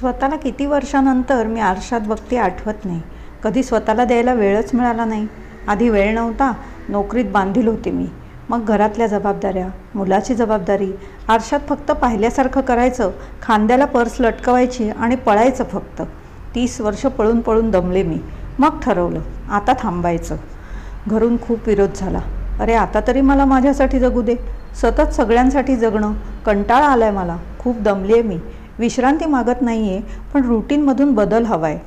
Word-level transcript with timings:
स्वतःला 0.00 0.36
किती 0.36 0.66
वर्षानंतर 0.66 1.46
मी 1.46 1.60
आरशात 1.60 2.00
बघते 2.00 2.36
आठवत 2.36 2.84
नाही. 2.84 3.00
कधी 3.44 3.62
स्वतःला 3.62 4.04
द्यायला 4.04 4.34
वेळच 4.34 4.74
मिळाला 4.74 5.04
नाही. 5.04 5.26
आधी 5.68 5.88
वेळ 5.88 6.14
नव्हता 6.14 6.52
नोकरीत 6.88 7.24
बांधील 7.24 7.68
होते 7.68 7.90
मी. 7.90 8.06
मग 8.48 8.64
घरातल्या 8.64 9.06
जबाबदाऱ्या 9.06 9.68
मुलाची 9.94 10.34
जबाबदारी 10.34 10.92
आरशात 11.28 11.60
फक्त 11.68 11.90
पाहिल्यासारखं 11.90 12.60
करायचं 12.60 13.10
खांद्याला 13.42 13.84
पर्स 13.84 14.16
लटकवायची 14.20 14.90
आणि 14.90 15.16
पळायचं 15.16 15.64
फक्त. 15.64 16.02
तीस 16.54 16.80
वर्ष 16.80 17.06
पळून 17.06 17.40
पळून 17.40 17.70
दमले 17.70 18.02
मी. 18.02 18.18
मग 18.58 18.80
ठरवलं 18.82 19.20
आता 19.50 19.72
थांबायचं. 19.78 20.36
घरून 21.06 21.36
खूप 21.42 21.58
विरोध 21.66 21.90
झाला. 21.96 22.20
अरे 22.60 22.74
आता 22.74 23.00
तरी 23.06 23.20
मला 23.20 23.44
माझ्यासाठी 23.44 23.98
जगू 23.98 24.22
दे. 24.22 24.34
सतत 24.82 25.12
सगळ्यांसाठी 25.12 25.76
जगणं 25.76 26.12
कंटाळा 26.46 26.86
आला 26.86 27.04
आहे 27.04 27.14
मला. 27.14 27.36
खूप 27.58 27.78
दमली 27.78 28.12
आहे 28.12 28.22
मी. 28.22 28.38
विश्रांती 28.78 29.26
मागत 29.26 29.62
नाही 29.62 29.90
आहे 29.90 30.00
पण 30.34 30.44
रुटीनमधून 30.44 31.14
बदल 31.14 31.44
हवा 31.44 31.68
आहे 31.68 31.78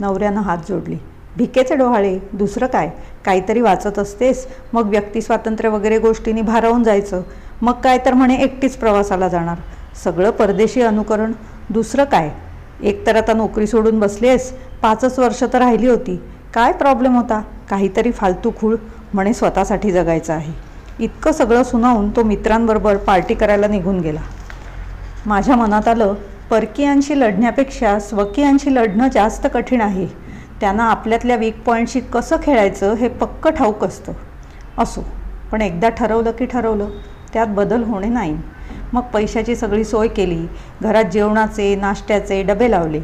नवऱ्यानं 0.00 0.40
हात 0.40 0.58
जोडली. 0.68 0.96
भिकेचे 1.36 1.74
डोहाळे 1.74 2.18
दुसरं 2.32 2.66
काय? 2.66 2.90
काहीतरी 3.24 3.60
वाचत 3.60 3.98
असतेस. 3.98 4.46
मग 4.72 4.88
व्यक्तिस्वातंत्र्य 4.88 5.70
वगैरे 5.70 5.98
गोष्टींनी 5.98 6.42
भारावून 6.42 6.82
जायचं. 6.82 7.22
मग 7.62 7.72
काय 7.72 7.98
तर 7.98 8.14
म्हणे 8.14 8.36
एकटीच 8.36 8.76
प्रवासाला 8.76 9.28
जाणार. 9.28 9.56
सगळं 10.04 10.30
परदेशी 10.30 10.82
अनुकरण. 10.82 11.32
दुसरं 11.70 12.04
काय? 12.04 12.30
एक 12.82 13.06
तर 13.06 13.16
आता 13.16 13.32
नोकरी 13.32 13.66
सोडून 13.66 14.00
बसलीस. 14.00 14.52
पाचच 14.82 15.18
वर्ष 15.18 15.42
तर 15.42 15.58
राहिली 15.58 15.88
होती. 15.88 16.16
काय 16.54 16.72
प्रॉब्लेम 16.72 17.16
होता? 17.16 17.42
काहीतरी 17.70 18.10
फालतू 18.10 18.50
खूळ 18.60 18.76
म्हणे 19.14 19.32
स्वतःसाठी 19.34 19.90
जगायचं 19.92 20.32
आहे. 20.32 20.52
इतकं 20.98 21.32
सगळं 21.32 21.62
सुनावून 21.62 22.10
तो 22.10 22.22
मित्रांबरोबर 22.22 22.96
पार्टी 22.96 23.34
करायला 23.34 23.66
निघून 23.66 24.00
गेला. 24.00 24.20
माझ्या 25.26 25.56
मनात 25.56 25.88
आलं 25.88 26.14
परकीयांशी 26.50 27.20
लढण्यापेक्षा 27.20 27.98
स्वकीयांशी 27.98 28.74
लढणं 28.74 29.08
जास्त 29.08 29.46
कठीण 29.54 29.80
आहे. 29.80 30.06
त्यांना 30.60 30.84
आपल्यातल्या 30.84 31.36
वीक 31.36 31.62
पॉईंटशी 31.66 32.00
कसं 32.00 32.36
खेळायचं 32.42 32.94
हे 32.94 33.08
पक्क 33.08 33.48
ठाऊक 33.48 33.84
असतं. 33.84 34.12
असो 34.78 35.04
पण 35.52 35.62
एकदा 35.62 35.88
ठरवलं 35.88 36.30
की 36.30 36.46
ठरवलं 36.46 36.88
त्यात 37.32 37.46
बदल 37.46 37.82
होणे 37.82 38.08
नाही. 38.08 38.36
मग 38.92 39.02
पैशाची 39.02 39.56
सगळी 39.56 39.84
सोय 39.84 40.08
केली 40.08 40.46
घरात 40.82 41.04
जेवणाचे 41.04 41.74
नाश्त्याचे 41.76 42.42
डबे 42.42 42.70
लावले 42.70 43.00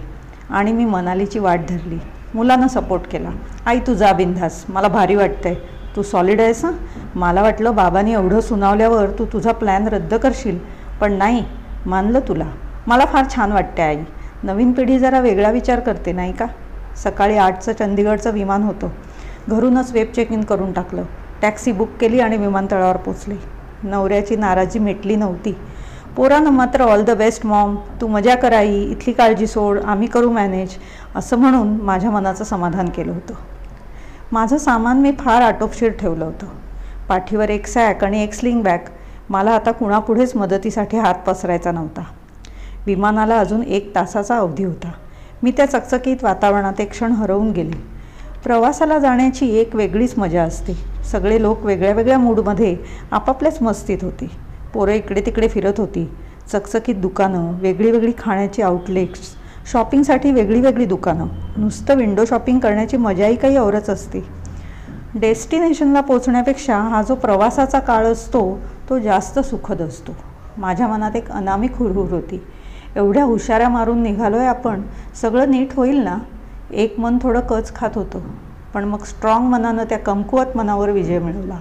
आणि 0.50 0.72
मी 0.72 0.84
मनालीची 0.84 1.38
वाट 1.38 1.60
धरली. 1.68 1.98
मुलानं 2.34 2.68
सपोर्ट 2.68 3.02
केला. 3.02 3.30
आई 3.66 3.78
तू 3.78 3.94
जा 3.94 4.12
बिंधास 4.12 4.64
मला 4.68 4.88
भारी 4.88 5.14
वाटतंय. 5.14 5.54
तू 5.96 6.02
सॉलिड 6.02 6.40
आहेस 6.40 6.64
हां? 6.64 6.72
मला 7.14 7.42
वाटलं 7.42 7.74
बाबांनी 7.76 8.12
एवढं 8.12 8.40
सुनावल्यावर 8.40 9.10
तू 9.18 9.24
तुझा 9.24 9.52
प्लॅन 9.52 9.88
रद्द 9.88 10.14
करशील. 10.14 10.58
पण 11.00 11.12
नाही 11.12 11.44
मानलं 11.86 12.20
तुला. 12.28 12.46
मला 12.86 13.04
फार 13.04 13.24
छान 13.34 13.52
वाटते 13.52 13.82
आई. 13.82 13.98
नवीन 14.42 14.72
पिढी 14.72 14.98
जरा 14.98 15.20
वेगळा 15.20 15.50
विचार 15.50 15.80
करते 15.80 16.12
नाही 16.12 16.32
का? 16.32 16.46
सकाळी 16.96 17.36
आठचं 17.36 17.72
चंदीगडचं 17.72 18.30
विमान 18.30 18.62
होतं. 18.62 18.88
घरूनच 19.48 19.92
वेब 19.92 20.06
चेक 20.16 20.32
इन 20.32 20.40
करून 20.40 20.72
टाकलं. 20.72 21.02
टॅक्सी 21.42 21.72
बुक 21.72 21.88
केली 22.00 22.20
आणि 22.20 22.36
विमानतळावर 22.36 22.96
पोचले 22.96 23.34
नवऱ्याची 23.82 24.36
नाराजी 24.36 24.78
मिटली 24.78 25.16
नव्हती. 25.16 25.56
पोरानं 26.16 26.50
मात्र 26.50 26.82
ऑल 26.82 27.04
द 27.04 27.10
बेस्ट 27.10 27.46
मॉम. 27.46 27.76
तू 28.00 28.06
मजा 28.06 28.34
कराई 28.34 28.82
इथली 28.82 29.12
काळजी 29.12 29.46
सोड. 29.46 29.78
आम्ही 29.78 30.08
करू 30.08 30.30
मॅनेज. 30.30 30.70
असं 31.14 31.36
म्हणून 31.36 31.68
माझ्या 31.80 32.10
मनाचं 32.10 32.44
समाधान 32.44 32.88
केलं 32.88 33.12
होतं. 33.12 33.34
माझं 34.32 34.58
सामान 34.58 35.00
मी 35.00 35.12
फार 35.12 35.42
आटोपशीर 35.42 35.92
ठेवलं 35.92 36.24
होतं. 36.24 36.46
पाठीवर 37.08 37.50
एक 37.50 37.66
सॅक 37.66 38.04
आणि 38.04 38.22
एक 38.22 38.32
स्लिंग 38.32 38.62
बॅग 38.62 38.78
मला 39.28 39.50
आता 39.50 39.72
कुणापुढेच 39.72 40.36
मदतीसाठी 40.36 40.98
हात 40.98 41.14
पसरायचा 41.14 41.72
नव्हता. 41.72 42.02
विमानाला 42.86 43.38
अजून 43.38 43.62
एक 43.62 43.94
तासाचा 43.94 44.38
अवधी 44.38 44.64
होता. 44.64 44.90
मी 45.42 45.50
त्या 45.50 45.66
चकचकीत 45.66 46.16
वातावरणात 46.22 46.80
एक 46.80 46.90
क्षण 46.90 47.12
हरवून 47.12 47.50
गेले. 47.50 47.76
प्रवासाला 48.44 48.98
जाण्याची 48.98 49.56
एक 49.56 49.76
वेगळीच 49.76 50.18
मजा 50.18 50.42
असते. 50.42 50.72
सगळे 51.04 51.42
लोक 51.42 51.64
वेगळ्या 51.64 51.92
वेगळ्या 51.92 52.18
मूडमध्ये 52.18 52.76
आपापल्याच 53.10 53.62
मस्तीत 53.62 53.98
होते. 54.02 54.30
पोरं 54.74 54.92
इकडे 54.92 55.22
तिकडे 55.26 55.48
फिरत 55.48 55.72
होती. 55.78 56.10
चकचकीत 56.52 56.94
दुकानं 56.94 57.52
वेगळी 57.58 57.90
वेगळी 57.90 58.12
खाण्याची 58.18 58.62
आउटलेट्स 58.62 59.20
शॉपिंगसाठी 59.72 60.32
वेगळी 60.32 60.60
वेगळी 60.60 60.84
दुकानं. 60.84 61.26
नुसतं 61.56 61.94
विंडो 61.94 62.24
शॉपिंग 62.24 62.58
करण्याची 62.58 62.96
मजाही 62.96 63.36
काही 63.36 63.56
औरच 63.56 63.90
असते. 63.90 64.24
डेस्टिनेशनला 65.14 66.00
पोचण्यापेक्षा 66.00 66.78
हा 66.78 67.02
जो 67.02 67.14
प्रवासाचा 67.14 67.78
काळ 67.78 68.04
असतो 68.06 68.58
तो 68.88 68.98
जास्त 68.98 69.38
सुखद 69.38 69.82
असतो. 69.82 70.12
माझ्या 70.58 70.86
मनात 70.88 71.16
एक 71.16 71.30
अनामिक 71.30 71.74
हुरहुर 71.74 72.10
होती. 72.10 72.42
एवढ्या 72.96 73.24
हुशाऱ्या 73.24 73.68
मारून 73.68 74.02
निघालो 74.02 74.36
आहे 74.36 74.46
आपण 74.46 74.82
सगळं 75.14 75.50
नीट 75.50 75.68
होईल 75.74 75.96
ना? 75.96 76.18
एक 76.70 77.00
मन 77.00 77.18
थोडं 77.22 77.40
कच 77.40 77.74
खात 77.74 77.90
होतं. 77.94 78.20
पण 78.74 78.84
मग 78.84 78.98
स्ट्रॉंग 78.98 79.44
मनानं 79.44 79.84
त्या 79.84 79.98
कमकुवत 79.98 80.56
मनावर 80.56 80.90
विजय 80.90 81.18
मिळवला. 81.18 81.58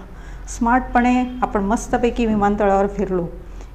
स्मार्टपणे 0.57 1.25
आपण 1.41 1.63
मस्तपैकी 1.63 2.25
विमानतळावर 2.25 2.87
फिरलो. 2.87 3.27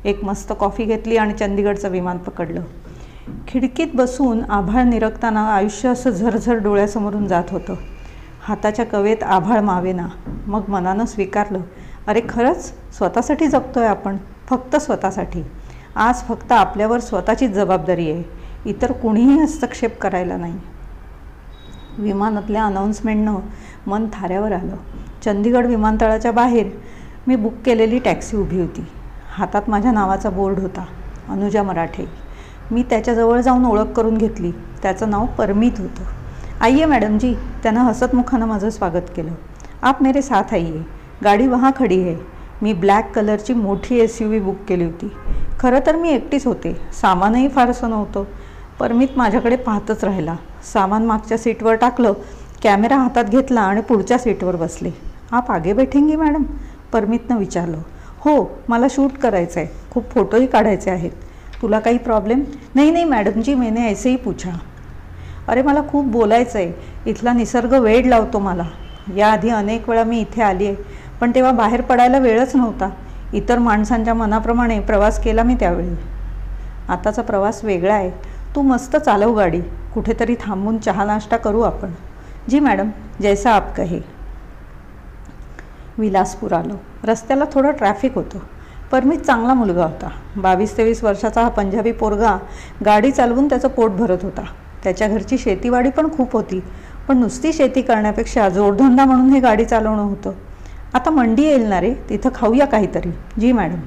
एक 0.05 0.25
मस्त 0.25 0.53
कॉफी 0.61 0.85
घेतली 0.85 1.17
आणि 1.17 1.33
चंदीगडचं 1.33 1.89
विमान 1.89 2.19
पकडलं. 2.19 2.61
खिडकीत 3.49 3.87
बसून 3.95 4.45
आभाळ 4.51 4.83
निरखताना 4.83 5.55
आयुष्य 5.55 5.89
असं 5.89 6.11
झरझर 6.11 6.55
डोळ्यासमोरून 6.55 7.27
जात 7.27 7.45
होतं. 7.51 7.75
हाताच्या 8.43 8.87
कवेत 8.87 9.23
आभाळ 9.23 9.61
मावेना. 9.61 10.09
मग 10.47 10.63
मनानं 10.69 11.05
स्वीकारलं 11.05 11.61
अरे 12.07 12.21
खरंच? 12.29 12.73
स्वतःसाठी 12.99 13.47
जगतो 13.47 13.81
आहे 13.81 13.89
आपण. 13.89 14.17
फक्त 14.49 14.77
स्वतःसाठी. 14.77 15.43
आज 15.97 16.23
फक्त 16.23 16.53
आपल्यावर 16.53 17.01
स्वतःचीच 17.01 17.51
जबाबदारी 17.51 18.11
आहे. 18.11 18.23
इतर 18.67 18.93
कुणीही 18.93 19.39
हस्तक्षेप 19.39 20.01
करायला 20.01 20.37
नाही. 20.37 20.59
विमानातल्या 21.99 22.65
अनाऊन्समेंटनं 22.65 23.37
मन 23.87 24.07
थाऱ्यावर 24.13 24.53
आलं. 24.53 24.77
चंदीगड 25.25 25.67
विमानतळाच्या 25.67 26.33
बाहेर 26.33 26.67
मी 27.27 27.37
बुक 27.37 27.53
केलेली 27.67 27.99
टॅक्सी 27.99 28.37
उभी 28.37 28.61
होती. 28.61 28.87
हातात 29.35 29.63
माझ्या 29.69 29.93
नावाचा 29.93 30.31
बोर्ड 30.31 30.59
होता. 30.59 30.85
अनुजा 31.29 31.63
मराठे. 31.63 32.05
मी 32.71 32.83
त्याच्याजवळ 32.83 33.41
जाऊन 33.41 33.65
ओळख 33.65 33.93
करून 33.93 34.19
घेतली. 34.19 34.53
त्याचं 34.83 35.11
नाव 35.11 35.27
परमित 35.27 35.73
होतं. 35.79 36.03
आइए 36.61 36.85
मॅडम 36.85 37.19
जी. 37.19 37.35
त्यानं 37.63 37.81
हसतमुखानं 37.81 38.47
माझं 38.47 38.71
स्वागत 38.71 39.11
केलं. 39.17 39.31
आप 39.83 40.03
मेरे 40.03 40.23
साथ 40.23 40.53
आईये 40.53 40.83
गाडी 41.25 41.47
वहाँ 41.47 41.71
खडी 41.77 42.01
आहे 42.03 42.17
मी 42.63 42.73
ब्लॅक 42.73 43.15
कलरची 43.15 43.55
मोठी 43.55 43.97
एस 43.97 44.23
यू 44.23 44.29
व्ही 44.29 44.41
बुक 44.41 44.57
केली 44.69 44.85
होती. 44.85 45.13
खरं 45.65 45.81
तर 45.87 45.97
मी 45.97 46.11
एकटीच 46.11 46.47
होते. 46.47 46.73
सामानही 46.93 47.49
फारसं 47.49 47.91
नव्हतं. 47.91 48.25
परमित 48.81 49.09
माझ्याकडे 49.17 49.57
पाहतच 49.57 50.03
राहिला. 50.05 50.35
सामान 50.73 51.05
मागच्या 51.07 51.39
सीटवर 51.39 51.75
टाकलं 51.75 52.13
कॅमेरा 52.63 52.97
हातात 52.97 53.25
घेतला 53.25 53.61
आणि 53.61 53.81
पुढच्या 53.81 54.19
सीटवर 54.19 54.57
बसले. 54.57 54.91
आप 55.33 55.51
आगे 55.51 55.73
बैठेंगी 55.73 56.17
मॅडम? 56.17 56.43
परमितनं 56.93 57.39
विचारलं. 57.39 57.79
हो 58.19 58.35
मला 58.69 58.87
शूट 58.91 59.13
करायचं 59.13 59.61
आहे 59.61 59.69
खूप 59.91 60.11
फोटोही 60.11 60.47
काढायचे 60.47 60.91
आहेत. 60.91 61.11
तुला 61.63 61.79
काही 61.79 61.99
प्रॉब्लेम? 61.99 62.43
नाही 62.75 62.91
नाही 62.91 63.05
मॅडम 63.05 63.41
जी 63.41 63.55
मैंने 63.55 63.87
ऐसेही 63.89 64.17
पूछा. 64.17 64.51
अरे 65.49 65.63
मला 65.63 65.83
खूप 65.89 66.05
बोलायचं 66.05 66.59
आहे 66.59 67.11
इथला 67.11 67.33
निसर्ग 67.33 67.75
वेळ 67.75 68.07
लावतो 68.07 68.39
मला. 68.39 68.65
याआधी 69.17 69.49
अनेक 69.49 69.89
वेळा 69.89 70.05
मी 70.05 70.21
इथे 70.21 70.43
आली 70.43 70.67
आहे 70.67 70.77
पण 71.21 71.31
तेव्हा 71.35 71.53
बाहेर 71.53 71.81
पडायला 71.81 72.19
वेळच 72.19 72.57
नव्हता. 72.57 72.91
इतर 73.35 73.59
माणसांच्या 73.59 74.15
मनाप्रमाणे 74.15 74.81
प्रवास 74.81 75.21
केला 75.21 75.43
मी 75.43 75.55
त्यावेळी. 75.55 75.95
आताचा 76.89 77.23
प्रवास 77.23 77.65
वेगळा 77.65 77.95
आहे. 77.95 78.11
तू 78.57 78.63
मस्त 78.63 78.97
चालव 78.97 79.37
गाडी. 79.37 79.61
कुठेतरी 79.95 80.35
थांबून 80.41 80.79
चहा 80.79 81.05
नाश्ता 81.05 81.37
करू 81.37 81.61
आपण. 81.61 81.91
जी 82.51 82.61
मॅडम 82.61 82.91
जैसा 83.23 83.51
आप 83.51 83.77
कहे. 83.77 84.01
विलासपूर 85.99 86.53
आलो. 86.53 86.75
रस्त्याला 87.05 87.45
थोडं 87.53 87.71
ट्रॅफिक 87.71 88.15
होतं. 88.15 88.39
परमित 88.93 89.19
चांगला 89.19 89.55
मुलगा 89.55 89.85
होता. 89.85 90.09
बावीस 90.37 90.77
तेवीस 90.77 91.05
वर्षाचा 91.05 91.43
हा 91.43 91.49
पंजाबी 91.49 91.93
पोरगा 91.93 92.39
गाडी 92.85 93.11
चालवून 93.11 93.49
त्याचं 93.49 93.69
पोट 93.69 93.91
भरत 93.91 94.19
होता. 94.23 94.43
त्याच्या 94.85 95.09
घरची 95.09 95.39
शेतीवाडी 95.39 95.91
पण 95.91 96.17
खूप 96.17 96.33
होती. 96.33 96.63
पण 97.09 97.19
नुसती 97.19 97.53
शेती 97.53 97.83
करण्यापेक्षा 97.83 98.49
जोडधंदा 98.49 99.05
म्हणून 99.05 99.31
हे 99.31 99.41
गाडी 99.41 99.65
चालवणं 99.65 100.03
होतं. 100.03 100.33
आता 100.95 101.11
मंडी 101.11 101.43
येईल 101.43 101.63
ना 101.63 101.81
रे 101.81 101.95
तिथं 102.09 102.31
खाऊया 102.35 102.67
काहीतरी. 102.67 103.11
जी 103.41 103.53
मॅडम. 103.53 103.81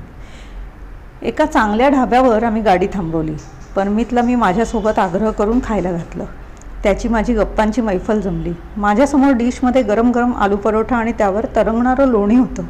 एका 1.21 1.45
चांगल्या 1.45 1.89
ढाब्यावर 1.89 2.44
आम्ही 2.44 2.62
गाडी 2.62 2.88
थांबवली. 2.94 3.33
परमितला 3.75 4.21
मी 4.21 4.36
माझ्यासोबत 4.36 5.00
आग्रह 5.00 5.31
करून 5.31 5.59
खायला 5.63 5.92
घातलं. 5.92 6.25
त्याची 6.83 7.07
माझी 7.07 7.33
गप्पांची 7.33 7.81
मैफल 7.81 8.19
जमली. 8.19 8.54
माझ्यासमोर 8.77 9.31
डिशमध्ये 9.31 9.81
गरम 9.81 10.12
गरम 10.12 10.33
आलू 10.33 10.56
परोठा 10.56 10.98
आणि 10.98 11.12
त्यावर 11.12 11.45
तरंगणारं 11.56 12.06
लोणी 12.06 12.36
होतं. 12.36 12.63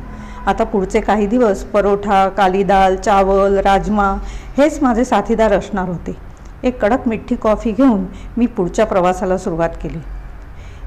आता 0.47 0.63
पुढचे 0.63 1.01
काही 1.01 1.27
दिवस 1.27 1.63
परोठा 1.63 2.29
काली 2.29 2.63
दाल 2.63 2.95
चावल 2.95 3.57
राजमा 3.57 4.15
हेच 4.57 4.83
माझे 4.83 5.05
साथीदार 5.05 5.53
असणार 5.53 5.89
होते. 5.89 6.15
एक 6.63 6.81
कडक 6.81 7.07
मिठी 7.07 7.35
कॉफी 7.35 7.71
घेऊन 7.71 8.05
मी 8.37 8.45
पुढच्या 8.45 8.85
प्रवासाला 8.85 9.37
सुरुवात 9.37 9.69
केली. 9.69 9.99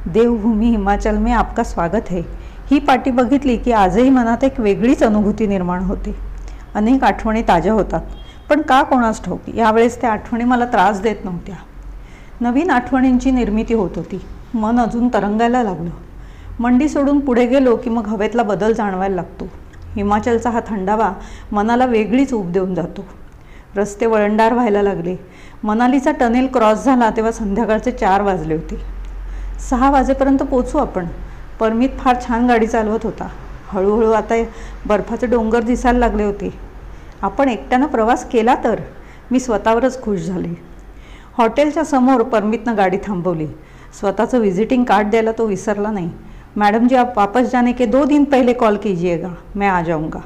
देवभूमी 0.06 0.66
हिमाचल 0.66 1.16
में 1.16 1.32
आपका 1.32 1.62
स्वागत 1.62 2.08
है. 2.10 2.22
ही 2.70 2.78
पाटी 2.78 3.10
बघितली 3.10 3.56
की 3.56 3.72
आजही 3.72 4.10
मनात 4.10 4.44
एक 4.44 4.60
वेगळीच 4.60 5.02
अनुभूती 5.02 5.46
निर्माण 5.46 5.82
होते. 5.82 6.14
अनेक 6.74 7.04
आठवणी 7.04 7.42
ताज्या 7.42 7.72
होतात. 7.72 8.00
पण 8.50 8.60
का 8.60 8.82
कोणास 8.82 9.24
ठाऊक 9.24 9.40
यावेळेस 9.54 10.00
त्या 10.00 10.12
आठवणी 10.12 10.44
मला 10.44 10.64
त्रास 10.64 11.00
देत 11.00 11.16
नव्हत्या. 11.24 11.54
नवीन 12.40 12.70
आठवणींची 12.70 13.30
निर्मिती 13.30 13.74
होत 13.74 13.90
होती. 13.96 14.20
मन 14.54 14.80
अजून 14.80 15.08
तरंगायला 15.08 15.62
लागलं. 15.62 15.90
मंडी 16.60 16.88
सोडून 16.88 17.20
पुढे 17.20 17.46
गेलो 17.46 17.76
की 17.76 17.90
मग 17.90 18.06
हवेतला 18.06 18.42
बदल 18.42 18.72
जाणवायला 18.72 19.14
लागतो. 19.14 19.48
हिमाचलचा 19.96 20.50
हा 20.50 20.60
थंडावा 20.66 21.12
मनाला 21.52 21.86
वेगळीच 21.86 22.32
ऊब 22.32 22.52
देऊन 22.52 22.74
जातो. 22.74 23.04
रस्ते 23.76 24.06
वळणदार 24.06 24.52
व्हायला 24.52 24.82
लागले. 24.82 25.16
मनालीचा 25.64 26.10
टनेल 26.10 26.46
क्रॉस 26.46 26.84
झाला 26.84 27.10
तेव्हा 27.10 27.32
संध्याकाळचे 27.32 27.90
चार 27.90 28.22
वाजले 28.22 28.54
होते. 28.54 28.80
सहा 29.70 29.90
वाजेपर्यंत 29.90 30.38
पोचू 30.38 30.78
आपण. 30.78 31.06
परमीत 31.60 31.88
फार 31.98 32.16
छान 32.26 32.46
गाडी 32.46 32.66
चालवत 32.66 32.98
होता. 33.02 33.28
हळूहळू 33.68 34.10
आता 34.10 34.34
बर्फाचे 34.86 35.26
डोंगर 35.26 35.60
दिसायला 35.60 35.98
लागले 35.98 36.24
होते. 36.24 36.50
आपण 37.22 37.48
एकट्यानं 37.48 37.86
प्रवास 37.86 38.30
केला 38.30 38.54
तर? 38.64 38.80
मी 39.30 39.40
स्वतःवरच 39.40 40.02
खुश 40.02 40.20
झाले. 40.20 40.48
हॉटेलच्या 41.38 41.84
समोर 41.84 42.22
परमितनं 42.22 42.76
गाडी 42.76 42.96
थांबवली. 42.96 43.46
स्वतःचं 44.00 44.38
व्हिजिटिंग 44.38 44.84
कार्ड 44.84 45.06
द्यायला 45.06 45.32
तो 45.32 45.46
विसरला 45.46 45.90
नाही. 45.90 46.10
मॅडम 46.56 46.88
जी 46.88 46.96
आप 46.96 47.18
वापस 47.18 47.50
जाने 47.52 47.72
के 47.72 47.86
दो 47.86 48.04
दिन 48.04 48.24
पहले 48.24 48.52
कॉल 48.52 48.76
कीजिएगा. 48.76 49.28
मैं 49.54 49.68
आ 49.68 49.82
जाऊंगा. 49.82 50.20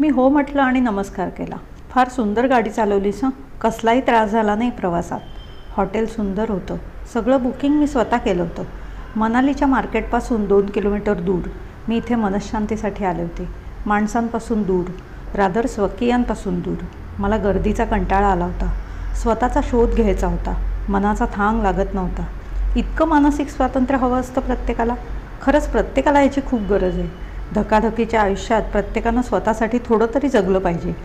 मी 0.00 0.08
हो 0.08 0.28
म्हटलं 0.28 0.62
आणि 0.62 0.80
नमस्कार 0.80 1.28
केला. 1.28 1.56
फार 1.90 2.08
सुंदर 2.08 2.46
गाडी 2.46 2.70
चालवलीस 2.70 3.24
हं? 3.24 3.30
कसलाही 3.60 4.00
त्रास 4.00 4.30
झाला 4.30 4.54
नाही 4.54 4.70
प्रवासात. 4.70 5.20
हॉटेल 5.76 6.06
सुंदर 6.06 6.50
होतं. 6.50 6.76
सगळं 7.12 7.42
बुकिंग 7.42 7.74
मी 7.74 7.86
स्वतः 7.86 8.16
केलं 8.16 8.42
होतं. 8.42 8.62
मनालीच्या 9.16 9.68
मार्केटपासून 9.68 10.44
दोन 10.44 10.66
किलोमीटर 10.66 11.14
दूर. 11.14 11.48
मी 11.88 11.96
इथे 11.96 12.14
मनशांतीसाठी 12.14 13.04
आले 13.04 13.22
होते. 13.22 13.48
माणसांपासून 13.86 14.62
दूर. 14.62 14.84
रादर 15.34 15.66
स्वकीयांपासून 15.66 16.60
दूर. 16.60 16.76
मला 17.18 17.36
गर्दीचा 17.36 17.84
कंटाळा 17.84 18.26
आला 18.26 18.44
होता. 18.44 18.72
स्वतःचा 19.22 19.60
शोध 19.60 19.90
घ्यायचा 19.90 20.26
होता. 20.26 20.54
मनाचा 20.88 21.24
थांग 21.34 21.62
लागत 21.62 21.94
नव्हता. 21.94 22.22
इतकं 22.76 23.08
मानसिक 23.08 23.48
स्वातंत्र्य 23.48 23.98
हवं 23.98 24.20
असतं 24.20 24.40
प्रत्येकाला? 24.40 24.94
खरंच 25.42 25.68
प्रत्येकाला 25.68 26.22
याची 26.22 26.40
खूप 26.46 26.60
गरज 26.60 26.98
आहे. 26.98 27.08
धकाधकीच्या 27.54 28.22
आयुष्यात 28.22 28.62
प्रत्येकानं 28.62 29.22
स्वतःसाठी 29.22 29.78
थोडं 29.78 30.06
तरी 30.14 30.28
जगलं 30.28 30.58
पाहिजे. 30.58 30.96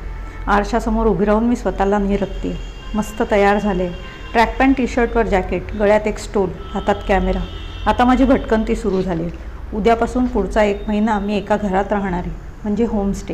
आरशासमोर 0.47 1.05
उभी 1.07 1.25
राहून 1.25 1.43
मी 1.43 1.55
स्वतःला 1.55 1.97
निरखते 1.97 2.57
मस्त 2.95 3.23
तयार 3.31 3.59
झाले. 3.59 3.89
ट्रॅक 4.33 4.59
पॅन्ट 4.59 4.77
टी 4.77 4.87
शर्टवर 4.87 5.27
जॅकेट 5.27 5.63
गळ्यात 5.79 6.07
एक 6.07 6.17
स्टोल 6.17 6.49
हातात 6.73 6.95
कॅमेरा. 7.07 7.39
आता 7.87 8.05
माझी 8.05 8.25
भटकंती 8.25 8.75
सुरू 8.75 9.01
झाली 9.01 9.23
आहे. 9.23 9.31
उद्यापासून 9.73 10.25
पुढचा 10.25 10.63
एक 10.63 10.83
महिना 10.87 11.19
मी 11.19 11.37
एका 11.37 11.57
घरात 11.57 11.93
राहणार 11.93 12.19
आहे 12.19 12.31
म्हणजे 12.63 12.85
होमस्टे. 12.85 13.33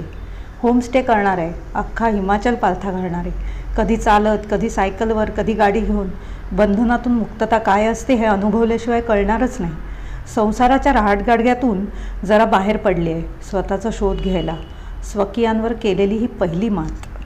होमस्टे 0.62 1.02
करणार 1.02 1.38
आहे. 1.38 1.54
अख्खा 1.76 2.08
हिमाचल 2.08 2.56
पालथा 2.56 2.92
घालणार 2.92 3.26
आहे. 3.26 3.32
कधी 3.78 3.98
चालत 3.98 4.48
कधी 4.52 4.70
सायकलवर 4.70 5.30
कधी 5.30 5.54
गाडी 5.54 5.80
घेऊन. 5.80 6.08
बंधनातून 6.52 7.14
मुक्तता 7.14 7.58
काय 7.58 7.86
असते 7.86 8.16
हे 8.16 8.26
अनुभवल्याशिवाय 8.26 9.02
कळणारच 9.02 9.58
नाही. 9.60 9.74
संसाराच्या 10.36 10.94
रहाटगाडग्यातून 10.94 11.86
जरा 12.26 12.46
बाहेर 12.46 12.78
पडली 12.78 13.12
आहे 13.12 13.22
स्वतःचा 13.50 13.90
शोध 13.94 14.18
घ्यायला. 14.18 14.56
स्वकीयांवर 15.12 15.74
केलेली 15.74 16.16
ही 16.16 16.28
पहिली 16.28 16.70
मात. 16.70 17.17